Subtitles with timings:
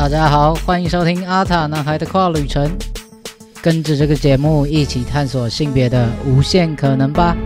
[0.00, 2.74] 大家好，欢迎收听阿塔男孩的跨旅程，
[3.60, 7.36] 跟着这个节目一起探索性别的无限可能吧。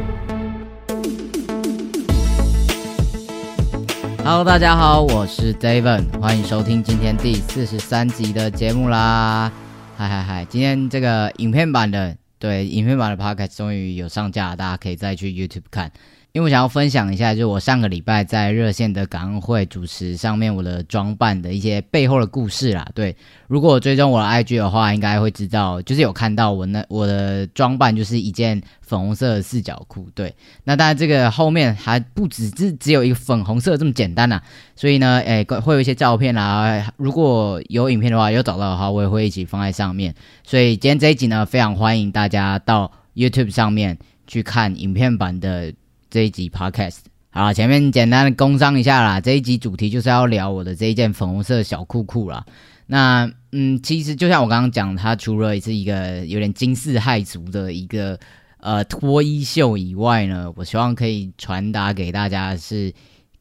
[4.19, 9.51] Hello，大家好，我是 David，欢迎收听今天第四十三集的节目啦。
[9.97, 15.91] 嗨嗨嗨，今天这个影片版的，对，影片版的 Podcast 终于有上架，大家可以再去 YouTube 看。
[16.35, 22.85] 因为我想要分享一下，就是我上个礼拜在热线的感恩会主持上面，我的装扮的一些背后的故事啦。
[22.93, 23.15] 对，
[23.47, 30.09] 如果我追踪我的 IG 的话，应该会知道，就是有看到我那我的装扮就是一件粉红色的四角裤。
[30.13, 34.41] 对，那当然这个后面还不只是只有一个粉红色这么简单呐，
[34.75, 36.93] 所以呢，诶，会有一些照片啦。
[36.97, 40.13] 如果有影片的话，有找到的话，我也会一起放在上面。
[40.43, 43.97] 所以今天这一集呢，非常欢迎大家到 YouTube 上面
[44.27, 45.73] 去看影片版的。
[46.15, 46.99] 这一集 podcast
[47.31, 49.21] 好，前面简单的工商一下啦。
[49.21, 52.47] 这一集主题就是要聊我的这一件粉红色小裤裤啦。
[52.87, 58.17] 那嗯，其实就像我刚刚讲，它除了是一个有点惊世骇俗的一个
[58.59, 62.95] 呃脱衣秀以外呢，我希望可以传达给大家是。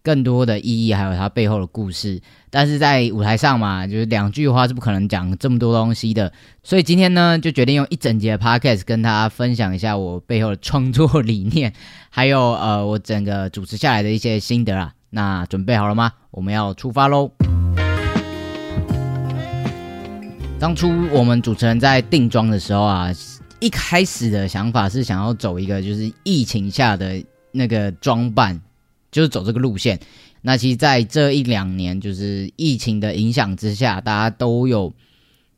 [0.04, 11.72] 更多的意义，还有它背后的故事，但是在舞台上嘛，就是两句话是不可能讲这么多东西的，所以今天呢，就决定用一整节 podcast 跟大家分享一下我背后的创作理念，
[12.10, 14.94] 还有呃，我整个主持下来的一些心得啊。
[15.10, 16.12] 那准备好了吗？
[16.32, 17.32] 我们要出发喽！
[20.60, 23.10] 当初我们主持人在定妆的时候啊，
[23.60, 28.60] 一开始的想法是想要走一个就是疫情下的那个装扮。
[29.14, 29.98] 就是走这个路线，
[30.42, 34.92] 那其实在这一两年，就是疫情的影响之下，大家都有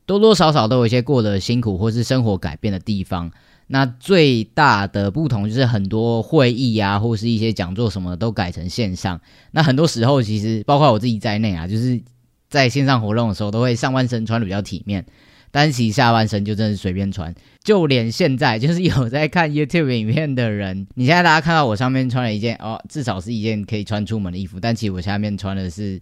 [0.04, 3.32] 多多少少都有一些过得辛苦或是生活改变的地方。
[3.66, 9.20] 那最大的不同就是很多会议啊，或是一些讲座什么都改成线上。
[9.50, 12.00] 那很多时候，其实包括我自己在内啊，就是
[12.48, 15.04] 在线上活动的时候，都会上半身穿的比较体面。
[15.50, 26.00] 单骑下半身就真的是随便穿，就连现在就是有在看 YouTube 影片的人，你现在大家看到我上面穿了一件哦，至少是一件可以穿出门的衣服，但其实我下面穿的是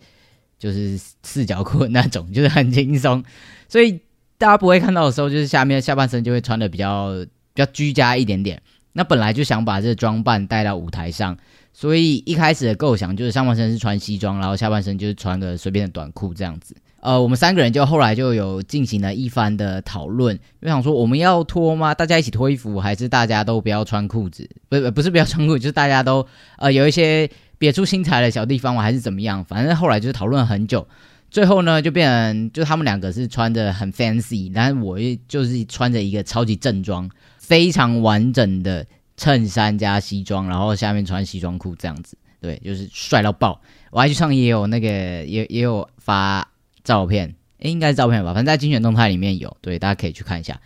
[0.59, 3.23] 就是四角裤那种，就是很轻松，
[3.69, 4.01] 所以
[4.39, 8.61] 大家不会看到的时候，就是下面下半身就会穿的比较比较居家一点点。
[8.97, 11.37] 那本来就想把这个装扮带到舞台上，
[11.73, 16.77] 所以一开始的构想就是上半身是穿西装，然后下半身就是穿个随便的短裤这样子。
[17.05, 21.95] 呃，我们三个人就后来就有进行了一番的讨论，就想说我们要脱吗？
[21.95, 24.49] 大家一起脱衣服，还是大家都不要穿裤子？
[24.71, 26.27] 不，不是不要穿裤子，就是大家都
[26.57, 27.29] 呃有一些
[27.59, 28.81] 别出心裁的小地方我？
[28.81, 29.45] 还是怎么样？
[29.45, 30.89] 反正后来就是讨论了很久，
[31.31, 34.99] 最后呢就变成就他们两个是穿着很 fancy，然后我
[35.29, 38.87] 就是穿着一个超级正装，非常完整的
[39.19, 43.61] 衬衫加西装，然后下面穿西装裤这样子，对，就是帅到爆。
[43.91, 46.49] 我还去上也有那个也也有发。
[46.85, 50.61] 照片，应该是照片吧，反正在精选动态里面有，对，大家可以去看一下。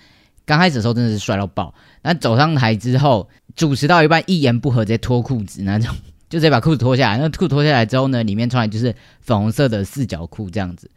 [0.44, 5.94] 刚开始的时候真的是帅到爆，那走上台之后，主持到一半一言不合直接脱裤子那种，
[6.28, 7.18] 就直接把裤子脱下来。
[7.18, 10.90] 那裤脱下来之后呢，里面穿的就是粉红色的四角裤这样子。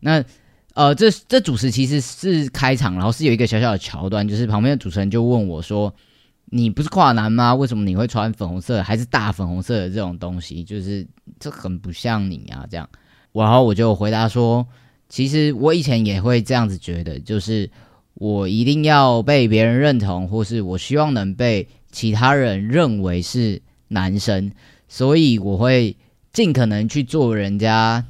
[0.00, 0.24] 那
[0.74, 5.94] 呃，这这主持其实是开场，然后是有一个小小的桥段，就是旁边的主持人就问我说
[6.50, 7.54] ：“你不是跨男吗？
[7.54, 10.64] 为什么你会穿粉红色还是大粉红色的这种东西？
[10.64, 11.06] 就是
[11.38, 12.88] 这很不像你啊，这样。”
[13.42, 14.66] 然后我就回答说，
[15.08, 17.70] 其实我以前也会这样子觉得，就是
[18.14, 24.50] 我一定要被别人认同，或是我希望能被其他人认为是男生，
[24.88, 25.96] 所以我会
[26.32, 28.04] 尽可能去做人家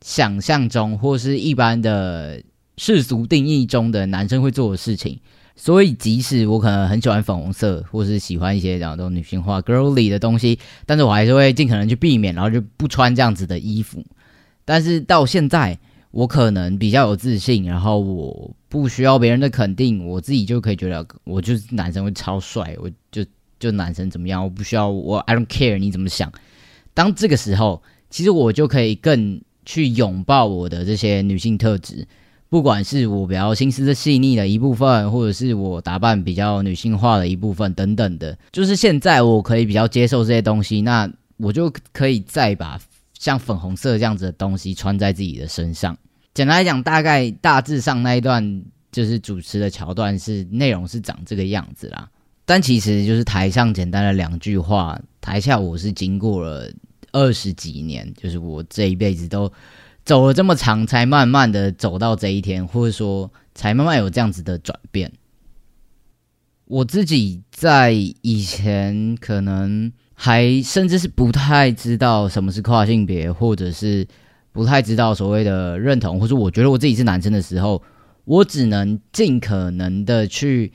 [0.00, 2.42] 想象中或是一般的
[2.76, 5.18] 世俗定义中的男生会做的事情。
[5.56, 14.04] 所以即使我可能很喜欢粉红色，或是喜欢一些这样这种女性化 girlly 的东西，但是我还是会尽可能去避免，然后就不穿这样子的衣服。
[14.64, 15.78] 但是到现在，
[16.10, 23.24] 我可能比较有自信，然后我不需要别人的肯定，我自己就可以觉得我就是男生会超帅，我就
[23.58, 26.32] 就男生怎么样，我不需要我 I don't care 你怎么想。
[26.94, 32.06] 当这个时候，其实我就可以更去拥抱我的这些女性特质，
[32.48, 42.80] 不管是我比较心思的细腻的一部分，或者是我打扮比较女性化的一部分等等的，就是现在我可以比较接受这些东西，那我就可以再把。
[43.24, 45.96] 像粉红色这样子的东西穿在自己的身上。
[46.34, 48.62] 简单来讲，大概大致上那一段
[48.92, 52.10] 就是主持的桥段，是内容是长这个样子啦。
[52.44, 56.70] 但其实就是台上简单的两句话，台下我是经过了
[57.12, 59.50] 二十几年，就是我这一辈子都
[60.04, 65.10] 走了这么长，才慢慢的走到这一天，或者说才慢慢有这样子的转变。
[66.66, 69.90] 我自己在以前可能。
[70.14, 74.06] 还甚至是不太知道什么是跨性别，或者是
[74.52, 77.82] 不太知道所谓的认同，或者我觉得我自己是男生的时候，
[78.24, 80.72] 我只能尽可能的去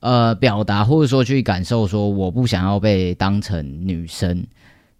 [0.00, 4.46] 呃表达，或者说去感受，说我不想要被当成女生。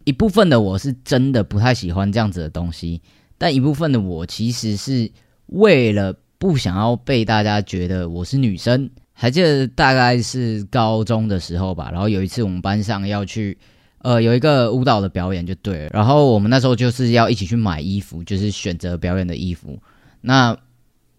[0.04, 3.00] 一部分的我是真的不太喜欢这样子的东西，
[3.38, 5.10] 但一部分的我其实是
[5.46, 8.90] 为了不想要被大家觉得我是女生。
[9.16, 13.56] 还记得大概是高中的时候吧，然后有一次我们班上要去，
[13.98, 19.78] 呃，有一个舞蹈的表演就对了，然后我们那时候就是要一起去买衣服，就是选择表演的衣服。
[20.20, 20.54] 那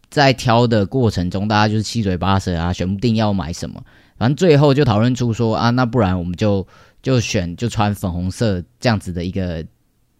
[0.09, 3.81] 在挑的过程中，大家就是七嘴八舌啊，选不定要买什么，
[4.18, 6.68] 反正最后就讨论出说啊，那不然我们就
[7.01, 9.65] 就选就穿粉红色这样子的一个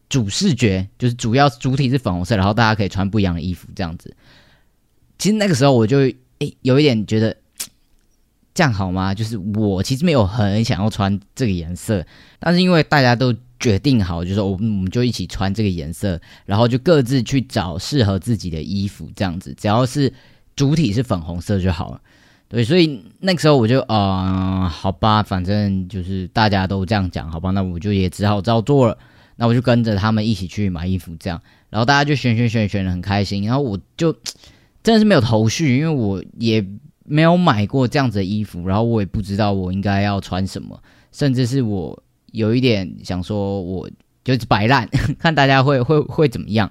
[0.08, 4.16] 主视觉，就是主要主体是粉红色，然后大家可以穿不一样的衣服这样子。
[5.18, 5.98] 其实那个时候我就
[6.40, 7.36] 诶有一点觉得。
[8.56, 9.14] 这样好吗？
[9.14, 12.04] 就是我其实没有很想要穿这个颜色，
[12.40, 20.14] 但是因为大家都决定好，就说我们我们就一起穿这个颜色，然后就各自去找适合自己的衣服，这样子只要是
[20.56, 22.00] 主体是粉红色就好了。
[22.48, 28.98] 对，所以那个时候我就啊，好吧，反正就是大家都这样讲，好吧，那我就也只好照做了。
[29.36, 34.14] 那我就跟着他们一起去买衣服，这样，然后大家就选选选选的很开心，然后我就
[34.82, 36.66] 真的是没有头绪，因为我也。
[37.06, 40.82] 没有买过这样子的衣服，然后我也不知道我应该要穿什么，
[41.12, 43.90] 甚至是我有一点想说，我
[44.24, 46.70] 就是摆烂， 看大家会会会怎么样。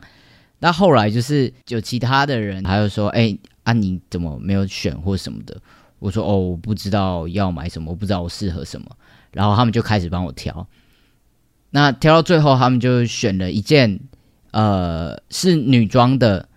[0.59, 5.57] 那后来就是有其他的人，他就说：“哎，啊你怎么没有选或什么的？”
[6.01, 8.87] 我说：“哦，我不知道要买什么，我不知道我适合什么。”
[9.33, 10.67] 然后他们就开始帮我挑。
[11.71, 14.01] 那挑到最后，他们就选了一件
[14.53, 16.49] 呃是女装的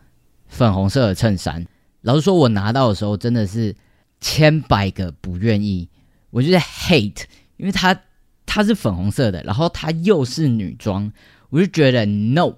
[0.48, 1.66] 粉红色的衬衫。
[2.08, 3.76] 老实说，我拿到的时候真的是
[4.22, 5.90] 千百个不愿意，
[6.30, 7.24] 我就是 hate，
[7.58, 8.00] 因为它
[8.46, 11.12] 它是粉红色的，然后它又是女装，
[11.50, 12.54] 我就觉得 no，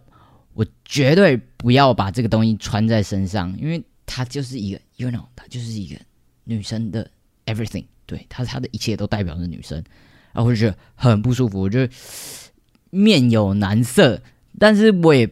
[0.54, 6.00] 我绝对不要把这个东西穿在身上，因为它就是一个 you know，它就是一个
[6.44, 7.10] 女生的
[7.48, 9.84] everything，对，它它的一切都代表着女生，
[10.32, 11.80] 然后我就觉得很不舒服，我就
[12.92, 14.22] 面有难色，
[14.60, 15.28] 但是我也。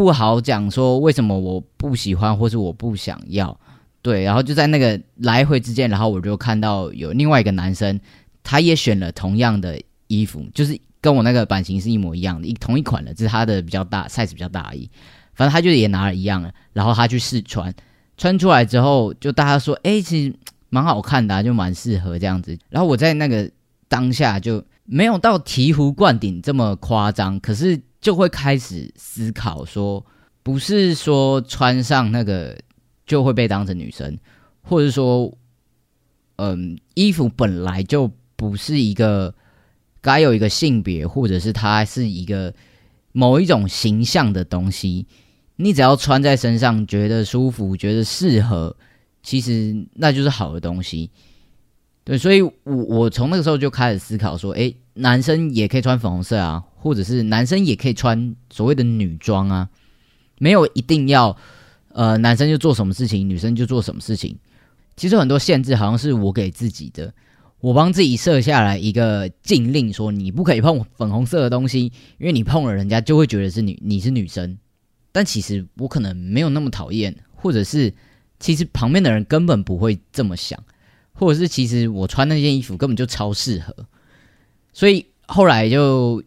[0.00, 3.54] 不好讲说为什么我不喜欢或是我不想要，
[4.00, 8.00] 对，然后就在那个来回之间，然后我就看到有另外一个男生，
[8.42, 14.90] 他也选了同样的衣服，就是跟我那个版型是一模一样的，一同一款的，只是他的比较大，size 比较大而已。
[15.34, 17.70] 反正他就也拿了一样的，然后他去试穿，
[18.16, 20.34] 穿出来之后，就大家说，哎，其实
[20.70, 22.58] 蛮好看的，就蛮适合这样子。
[22.70, 23.50] 然后我在那个
[23.86, 27.78] 当下就没有到醍醐灌顶这么夸张，可是。
[28.00, 30.04] 就会开始思考说，
[30.42, 32.56] 不是说穿上那个
[33.06, 34.16] 就会被当成女生，
[34.62, 35.36] 或者说，
[36.36, 39.34] 嗯，衣服本来就不是一个
[40.00, 42.54] 该有一个性别，或者是它是一个
[43.12, 45.06] 某一种形象的东西。
[45.56, 48.74] 你只要穿在身上，觉得舒服，觉得适合，
[49.22, 51.10] 其实那就是好的东西。
[52.02, 56.64] 对，所以我我从那个时候就开始思考说，诶，男生也可以穿粉红色啊。
[56.82, 59.68] 或者是男生也可以穿所谓的女装啊，
[60.38, 61.36] 没有一定要，
[61.92, 64.38] 呃，男生就做什么事情，女生就做什么事情。
[64.96, 67.12] 其实很多限制好像是我给自己的，
[67.60, 74.56] 我帮自己设下来一个禁令，说你不可以碰粉红色的东西，因为你碰了人家就会觉得是女你是女生。
[75.12, 77.92] 但其实我可能没有那么讨厌，或者是
[78.38, 80.58] 其实旁边的人根本不会这么想，
[81.12, 83.74] 或者是其实我穿那件衣服根本就超适合，
[84.72, 86.22] 所以后来就。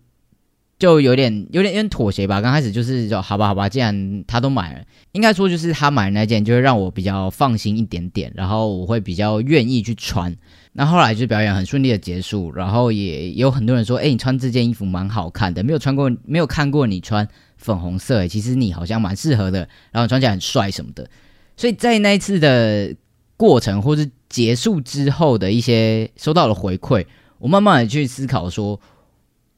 [0.84, 2.42] 就有点有点有点妥协吧。
[2.42, 10.36] 刚开始就是说，好吧，好吧，既然他都买了，应该说就是他买的那件，就会让我比较放心一点点，然后我会比较愿意去穿。
[10.74, 17.25] 那后来就表演很顺利的结束，然后也有很多人说，哎，你穿这件衣服蛮好看的，没有穿过，没有看过你穿
[17.56, 21.10] 粉红色，其实你好像蛮适合的，然后穿起来很帅什么的。
[21.56, 22.94] 所以在那一次的
[23.38, 27.06] 过程或是结束之后的一些收到了回馈，
[27.38, 28.78] 我慢慢的去思考说。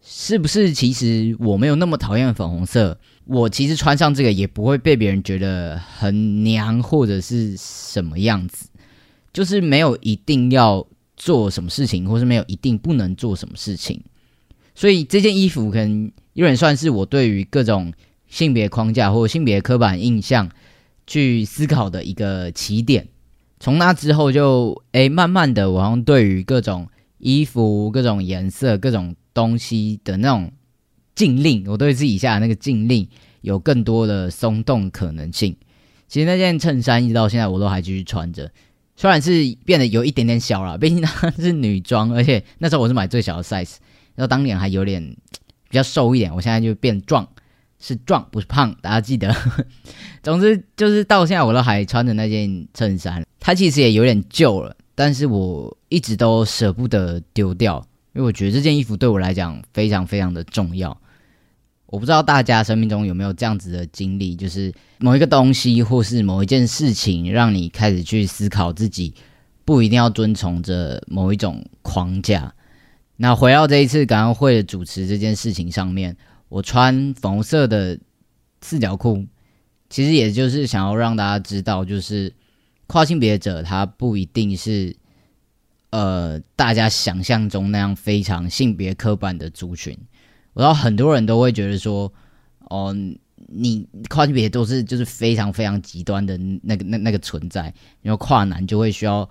[0.07, 2.95] 是不是其实我没有那么讨厌粉红色？
[3.25, 8.67] 我其实穿上这个也不会被别人觉得很娘或者是什么样子，
[9.33, 10.85] 就是没有一定要
[11.17, 14.00] 做什么事情，或是没有一定不能做什么事情。
[14.75, 17.91] 所以这件衣服可能有点算是我对于各种
[18.27, 20.51] 性别框架或性别刻板印象
[21.07, 23.07] 去思考的一个起点。
[23.59, 26.88] 从那之后就诶，慢慢的，我好像对于各种
[27.25, 29.15] 衣服、各种颜色、各种。
[29.36, 30.50] 东西的那种
[31.13, 33.05] 禁令，我对自己下的那个禁令
[33.41, 35.53] 有更多的松动可能性。
[36.08, 38.50] 其实那件衬衫一直到现在我都还继续穿着，
[38.96, 43.75] 虽然是变得有一点点小了，毕竟它 是女装，而且那时候我是买最小的 size，
[44.15, 45.03] 然后当年还有点
[45.70, 47.27] 比较瘦一点，我现在就变壮，
[47.77, 49.36] 是壮不是胖，大家记得。
[50.24, 60.98] 总之就是到现在我都还穿着那件衬衫，它其实也有点旧了，但是我一直都舍不得丢掉，因为我觉得这件衣服对我来讲非常非常的重要。
[61.88, 69.14] 我不知道大家生命中有没有这样子的经历，就是某一个东西或是某一件事情，让你开始去思考自己
[69.64, 72.54] 不一定要遵从着某一种框架。
[73.18, 76.18] 那回到这一次感恩会的主持这件事情上面，
[76.50, 77.98] 我穿粉红色的
[78.62, 79.25] 四角裤，
[79.90, 82.34] 其实也就是想要让大家知道，就是
[82.88, 84.96] 跨性别者他不一定是
[85.89, 89.98] 呃大家想象中那样非常性别刻板的族群。
[90.54, 92.12] 我知道很多人都会觉得说，
[92.70, 92.96] 哦，
[93.48, 99.30] 你跨性别都是就是非常非常极端的那个那那个存在，因为跨男就会需要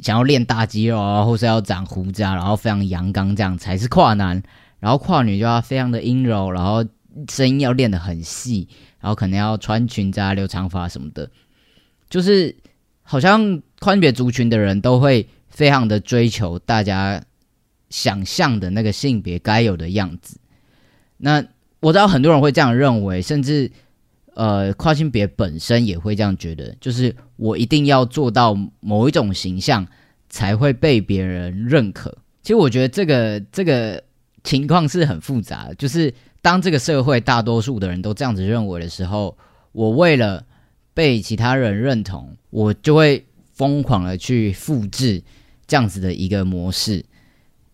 [0.00, 4.40] 想要练大肌肉啊，或是要长胡子啊，然后非常阳刚这样才是跨男，
[4.78, 6.84] 然后跨女就要非常的阴柔，然后
[7.28, 8.68] 声音要练得很细，
[9.00, 11.28] 然后可能要穿裙子啊、留长发什么的，
[12.08, 12.54] 就是
[13.10, 17.20] 好像跨性别族群的人都会非常的追求大家
[17.88, 20.38] 想象的那个性别该有的样子。
[21.16, 21.44] 那
[21.80, 23.68] 我知道很多人会这样认为，甚至
[24.34, 29.84] 呃跨性别本身也会这样觉得，就是我一定要做到某一种形象
[30.28, 32.16] 才会被别人认可。
[32.42, 34.00] 其实我觉得这个这个
[34.44, 39.36] 情况是很复杂的，就是当这个社会大多数的人都这样子认为的时候，
[39.72, 40.46] 我为了
[41.00, 45.22] 被其他人认同，我就会疯狂的去复制
[45.66, 47.02] 这样子的一个模式。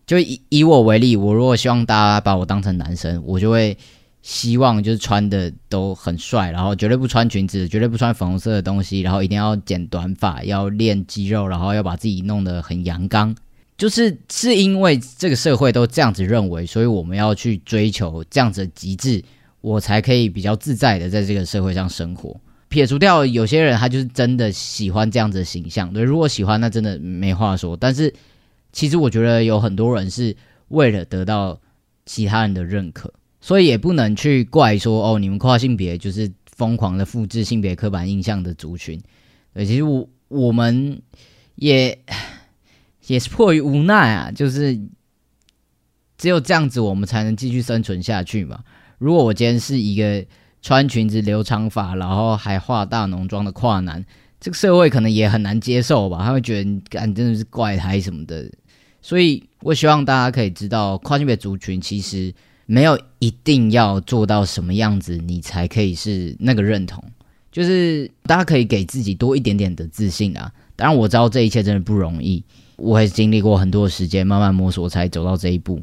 [0.05, 3.77] 就以以我为例，我如果希望大家把我当成男生，我就会
[4.21, 13.35] 希望就是穿的都很帅，然后绝对不穿裙子，绝对不穿粉红色的东西，然后一定要剪短发，要练肌肉，然后要把自己弄得很阳刚。
[13.77, 19.21] 就是是因为这个社会都这样子认为，所以我们要去追求这样子的极致，
[19.59, 22.39] 我才可以比较自在的在这个社会上生活。
[22.69, 27.75] 撇除掉有些人，他就是真的喜欢这样子的形象，对，如果喜欢，那真的没话说。
[27.75, 28.13] 但是。
[28.73, 30.35] 其实我觉得有很多人是
[30.67, 31.59] 为了得到
[32.05, 39.01] 其他人的认可，所以也不能去怪说哦，你们跨性别就是疯狂的复制性别刻板印象的族群。
[39.53, 41.01] 对，其实我我们
[41.55, 41.97] 也
[43.07, 44.79] 也是迫于无奈啊，就是
[46.17, 48.63] 只有这样子，我们才能继续生存下去嘛。
[48.99, 50.23] 如果我今天是一个
[50.61, 54.03] 穿裙子、留长发，然后还化大浓妆的跨男，
[54.39, 56.23] 这个社会可能也很难接受吧？
[56.23, 56.81] 他会觉得你
[57.13, 58.49] 真的是怪胎什么的。
[59.01, 62.33] 所以，我希望大家可以知道，跨性别族群其实
[62.65, 67.01] 没有一定要做到什么样子，你才可以是那个认同。
[67.49, 70.51] 就是大家可以给自己多一点点的自信啊。
[70.75, 72.43] 当然，我知道这一切真的不容易，
[72.75, 75.81] 我也经历过很多时间，慢慢摸索才走到这一步。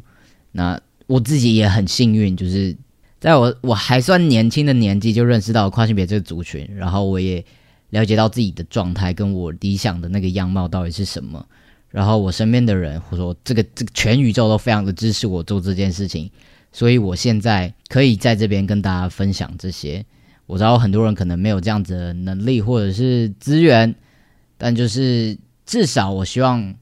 [0.53, 2.77] 那我自己也很幸运，就是
[3.25, 7.43] 在我我还算年轻的年纪就认识到跨性别这个族群，然后我也
[7.89, 11.43] 了解到自己的状态跟我理想的那个样貌到底是什么。
[11.89, 16.31] 然后我身边的人，或说这个这个全宇宙都非常的支持我做这件事情，
[16.71, 20.05] 所以我现在可以在这边跟大家分享这些。
[20.45, 23.95] 我知道很多人可能没有这样子的能力或者是资源，
[24.59, 26.75] 但就是至少我希望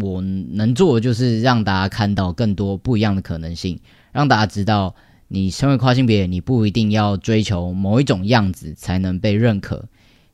[0.00, 3.80] 我能做的就是让大家看到更多不一样的可能性，
[4.12, 4.94] 让大家知道
[5.28, 9.84] 你身为跨性别，你不一定要追求某一种样子才能被认可，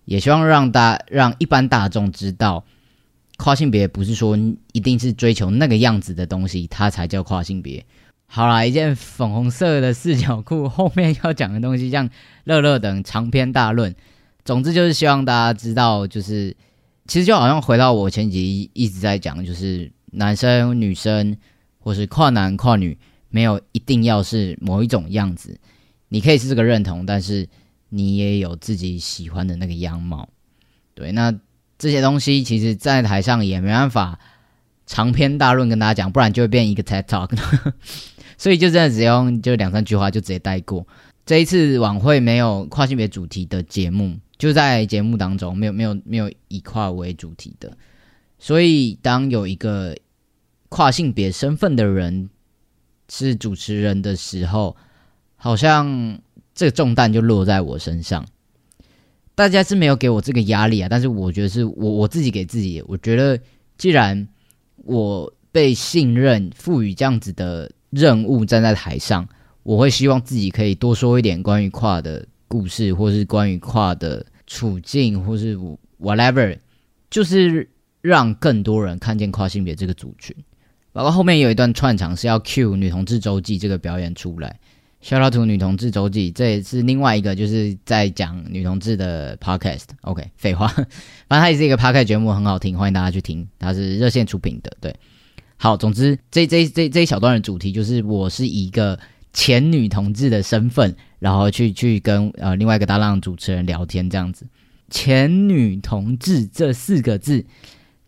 [0.05, 2.65] 也希望让大让一般大众知道。
[3.37, 4.39] 跨性别不是说
[4.73, 7.85] 一定是追求那个样子的东西，它才叫跨性别。
[8.27, 12.09] 好啦，一件粉红色的四角裤，后面要讲的东西像
[12.45, 13.93] 乐乐等长篇大论。
[14.45, 16.57] 总之就是希望大家知道，就是
[17.09, 21.37] 其实就好像回到我前几集一直在讲，就是男生、女生
[21.81, 22.97] 或是跨男、跨女，
[23.35, 25.59] 没有一定要是某一种样子，
[26.09, 27.49] 你可以是这个认同，但是
[27.88, 30.29] 你也有自己喜欢的那个样貌。
[30.95, 31.35] 对，那。
[31.76, 34.19] 这些东西其实，在台上也没办法
[34.87, 37.37] 长篇大论跟大家讲，不然就会变一个 TED Talk。
[38.38, 40.87] 所以就真的只用就两三句话就直接带过。
[41.26, 47.76] 这一次晚会没有跨性别主题的节目，就在节目当中没有没有没有以跨为主题的。
[48.38, 49.97] 所以当有一个
[50.69, 52.31] 跨性别身份的人
[53.08, 54.76] 是主持人的时候，
[55.37, 56.18] 好像
[56.54, 58.26] 这个重担就落在我身上。
[59.34, 62.82] 大家是没有给我这个压力啊，但是我觉得是我我自己给自己。
[62.87, 63.38] 我觉得
[63.76, 64.28] 既然
[64.76, 69.28] 我被信任、赋予这样子的任务，站在台上，
[69.64, 75.58] 我会希望自己可以多说一点关于跨的故事，或是关于跨的处境，或是
[76.00, 76.56] whatever，
[77.11, 77.68] 就是
[78.00, 80.34] 让更多人看见跨性别这个族群。
[80.95, 84.61] 包括后面有一段串场是要 cue 女同志周记这个表演出来，
[85.01, 89.87] 小老图女同志周记，这也是另外一个就是在讲女同志的 podcast。
[90.03, 90.69] OK，废话，
[91.27, 93.45] 反正它也是一个 podcast 节目，很好听，欢迎大家去听。
[93.59, 94.95] 它是热线出品的，对。
[95.57, 98.97] 好，总之这这这这一小段的主题就是我是一个
[99.33, 104.47] 前女同志的身份，然后去去跟呃另外一个搭档主持人聊天这样子。
[104.91, 107.45] 前女同志这四个字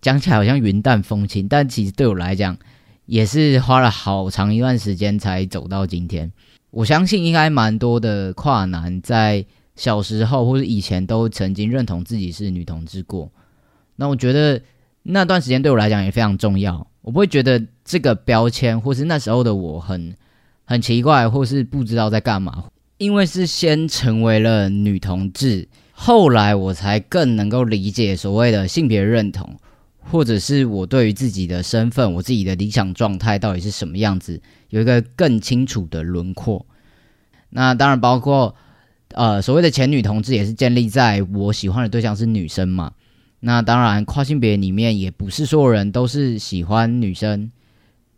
[0.01, 2.57] 讲起来好像云淡风轻，但其实对我来讲
[3.07, 6.31] 也是花了好长一段时间才走到今天。
[6.71, 9.45] 我相信应该蛮多的跨男在
[9.75, 13.31] 小时候或者以前都曾经认同自己是女同志过。
[13.97, 14.61] 那我觉得
[15.03, 16.87] 那段时间对我来讲也非常重要。
[17.01, 20.15] 我不会觉得这个标签或是那时候的我很
[20.65, 22.65] 很奇怪，或是不知道在干嘛。
[22.99, 29.55] 因为是先成为了女同志，后来我才更能够理解所谓的性别认同，
[30.11, 34.41] 或者是我对于自己的身份、我自己的理想状态到底是什么样子。
[34.71, 36.65] 有一个更清楚的轮廓，
[37.51, 38.55] 那当然包括，
[39.11, 42.93] 呃，所谓的前女同志也是建立在我喜欢的对象是女生嘛。
[43.41, 47.51] 那当然跨性别里面也不是所有人都是喜欢女生，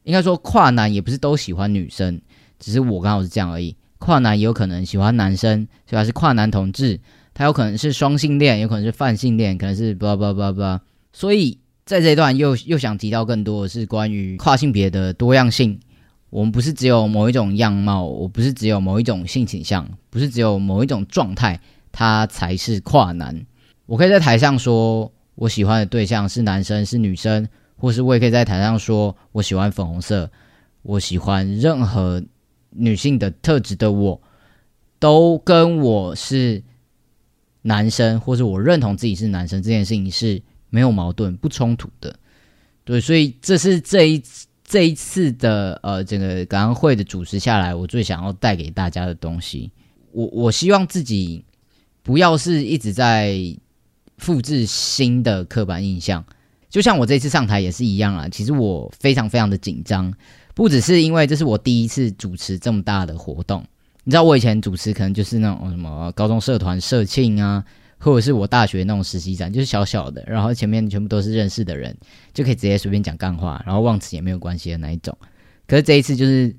[0.05, 2.21] 应该说跨男也不是都喜欢女生，
[2.59, 3.77] 只是我刚好是这样而已。
[3.99, 6.99] 跨男也有可能喜欢男生，所以是跨男同志，
[7.35, 10.81] 他有可能是双性恋，有可能是泛性恋，可能是叭叭叭叭。
[11.13, 15.81] 所以在这一段又又想提到更多的是关于跨性别的多样性。
[16.29, 21.59] 我们不是只有某一种样貌，我不是只有某一种性倾向，不是只有某一种状态，
[21.91, 23.47] 它才是跨男。
[23.87, 30.31] 我可以在台上说我喜欢的对象是男生是女生，或是我也可以在台上说我喜欢粉红色，
[30.83, 32.23] 我喜欢任何
[32.69, 34.21] 女性的特质的我，
[34.99, 36.63] 都跟我是
[37.63, 42.15] 男生，或是我认同自己是男生这件事情是没有矛盾、不冲突的。
[42.85, 44.23] 对，所以这是这一。
[44.71, 49.71] 这一次的呃，整个感恩会的主持下来，我最想要带给大家的东西，
[50.13, 51.43] 我我希望自己
[52.03, 53.39] 不要是一直在
[54.19, 56.23] 复制新的刻板印象。
[56.69, 60.13] 就像我这次上台也是一样啊，其实我非常非常的紧张，
[60.55, 63.65] 不只是因为这是我第一次主持这么大的活动。
[64.05, 67.65] 你知道我以前主持可能就是那种什么高中社团社庆啊。
[67.99, 71.97] 或者是我大学那种实习展，就是小小的，然后前面全部都是认识的人，
[72.33, 75.17] 就可以直接随便讲干话，然后忘词也没有关系的那一种。
[75.67, 76.55] 可是这一次就是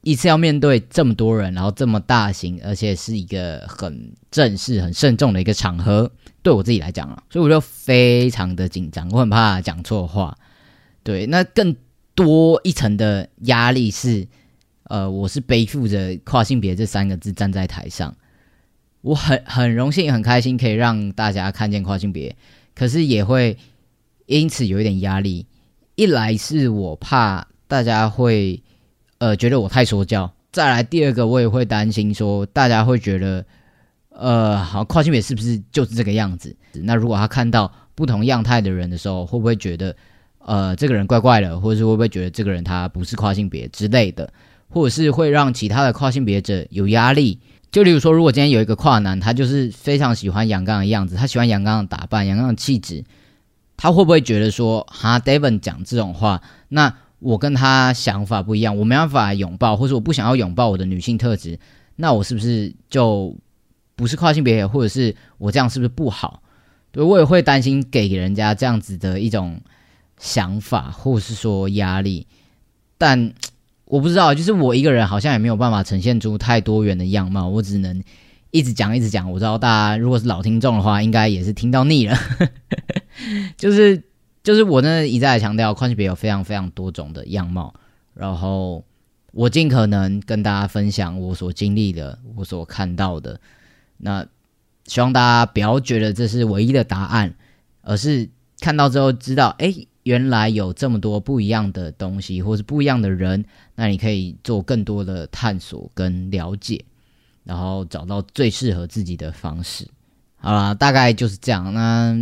[0.00, 6.10] 一次要面对这么多人，然后这么大型，而且是一个很正式、很慎重的一个场合，
[6.42, 10.36] 对我自己来讲啊，所以我就非常的紧张，我很怕讲错话。
[11.02, 11.76] 对，那更
[12.14, 14.26] 多一层的压力是，
[14.84, 18.16] 呃，我是背负着跨性别这三个字站在台上。
[19.04, 22.34] 我很很荣幸、很开心可以让大家看见跨性别，
[22.74, 23.54] 可是也会
[24.24, 25.46] 因此有一点压力。
[25.94, 28.62] 一来是我怕大家会
[29.18, 33.44] 呃觉得我太说教，再来第二个我也会担心说大家会觉得
[34.08, 36.56] 呃好跨性别是不是就是这个样子？
[36.72, 39.94] 那如果他看到不同样态的人的时候，会不会觉得
[40.38, 44.32] 呃这个人怪怪的，或者是会不会觉得这个人他不是跨性别之类的，
[44.70, 47.38] 或者是会让其他的跨性别者有压力？
[47.74, 53.02] 就例如说，如果今天有一个跨男，他就是非常喜欢阳刚的样子，他喜欢阳刚的打扮、阳刚的气质，
[53.76, 61.58] 他会不会觉得说，哈，David 讲这种话，那我跟他想法不一样，我没办法拥抱，或者我不想要拥抱我的女性特质，
[61.96, 63.36] 那我是不是就
[63.96, 66.44] 不是跨性别，或者是我这样是不是不好？
[66.92, 69.60] 对我也会担心给人家这样子的一种
[70.20, 72.28] 想法，或者是说压力，
[72.96, 73.34] 但。
[73.86, 78.02] 我不知道，就是我一个人好像也没有办法呈现出太多元的样貌，我只能
[78.50, 79.30] 一直讲一直讲。
[79.30, 82.16] 我知道大家如果是老听众的话，应该也是听到腻了。
[83.58, 84.02] 就 是
[84.42, 87.74] 就是我呢一再强调，跨性别有非常非常多种的样貌，
[88.14, 88.82] 然后
[89.32, 93.38] 我尽可能跟大家分享我所经历的，我所看到的。
[93.98, 94.26] 那
[94.86, 97.34] 希望大家不要觉得这是唯一的答案，
[97.82, 98.28] 而是
[98.60, 99.86] 看到之后知道，哎。
[100.04, 106.82] 原来有这么多不一样的东西，或是不一样的人，那你可以做更多的探索跟了解，
[107.42, 109.86] 然后找到最适合自己的方式。
[110.36, 111.72] 好啦，大概就是这样。
[111.72, 112.14] 那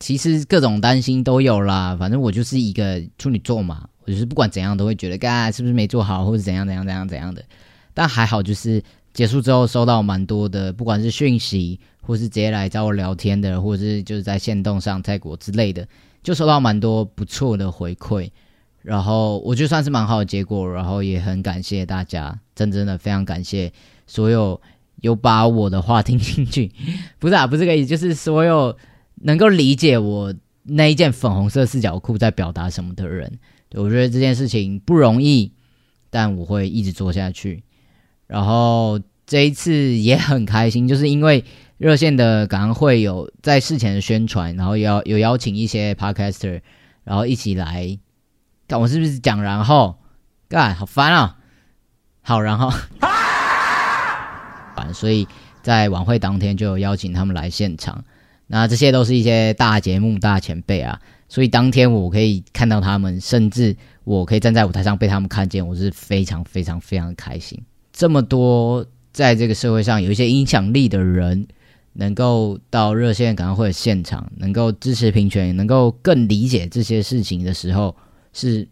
[0.00, 7.44] 其实各种担心都有啦，反正我就是一个处女座嘛，我就是不管怎样都会觉得，嘎是不是没做好，或者怎样怎样怎样怎样的。
[7.92, 15.86] 但还好，就是结束之后收到蛮多的，不管是讯息，或是直接来找我聊天的，或者是就是在线动上泰国之类的。
[16.22, 18.30] 就收到蛮多不错的回馈，
[18.82, 23.72] 然后我觉得算是蛮好的结果，然后也很感谢大家，真真的非常感谢
[24.06, 24.60] 所有
[25.00, 26.70] 有把我的话听进去，
[27.18, 28.76] 不是啊，不是这个意思，就是所有
[29.22, 33.38] 能够理解我那一件粉红色四角裤在表达什么的人，
[33.74, 35.52] 我觉得这件事情不容易，
[36.10, 37.62] 但我会一直做下去。
[38.26, 41.42] 然后这一次也很开心，就是因为
[41.78, 46.60] 热线的感恩会有在事前的宣传，然后邀有邀请一些 podcaster，
[47.04, 47.98] 然后一起来。
[48.68, 49.96] 看我是不是讲然后？
[50.48, 51.36] 干好烦啊！
[52.22, 52.70] 好，然后，
[54.74, 55.28] 烦，所以
[55.62, 58.02] 在晚会当天就有邀请他们来现场。
[58.46, 67.62] 那这些都是一些大节目、大前辈啊，所以当天我可以看到他们，甚至我可以站在舞台上被他们看见，我是非常非常非常开心。
[67.92, 71.46] 这么多在这个社会上有一些影响力的人，
[71.98, 77.96] 能够到热线感恩会现场，能够支持平权，能够更理解这些事情的时候，
[78.32, 78.66] 是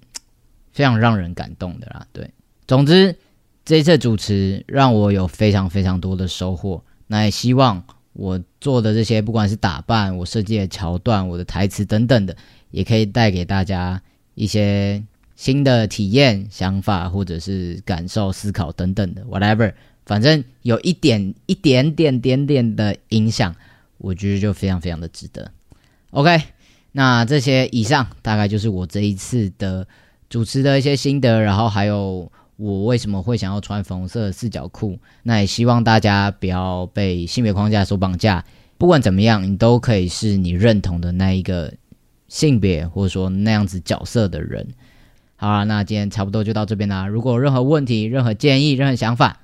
[0.72, 2.06] 非常让人感动的啦。
[2.12, 2.30] 对，
[2.68, 3.16] 总之
[3.64, 7.82] 这次主持让我有非常非常多的收获，那也希望。
[8.18, 12.34] 我做的这些，不管是打扮、我设计的桥段、我的台词等等的，
[12.70, 14.00] 也可以带给大家
[14.34, 19.70] 一些新的体验、想法，或者是感受、思考等等的，whatever，
[20.06, 23.54] 反正有一点、一点点、点点的影响，
[23.98, 25.50] 我觉得就非常非常的值得。
[26.12, 26.40] OK，
[26.92, 29.86] 那这些以上大概就是我这一次的
[30.30, 32.32] 主持的一些心得，然后还有。
[32.58, 34.98] 我为什么会想要穿粉红色的四角裤？
[35.24, 38.42] 那也希望大家不要被性别框架所绑架。
[38.78, 41.70] 不管怎么样，你都可以是你认同的那一个
[42.28, 44.66] 性别，或者说那样子角色的人。
[45.36, 47.06] 好啦，那今天差不多就到这边啦。
[47.06, 49.40] 如果有任何问题、任何建议、任何想法，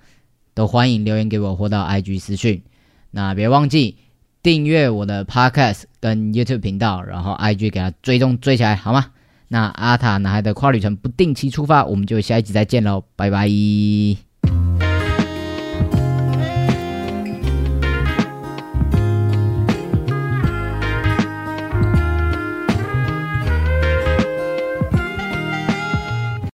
[0.54, 2.62] 都欢迎留言给我或到 IG 私讯。
[3.10, 3.96] 那别忘记
[4.42, 9.10] 订阅我的 Podcast 跟 YouTube 频道，然后 IG 给它追踪追起来，好吗？
[9.48, 14.31] 那阿塔男孩的跨旅程不定期出发，我们就下一集再见喽，拜拜。